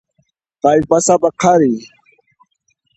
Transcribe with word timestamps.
Kallpasapa 0.61 1.29
qhari. 1.41 1.73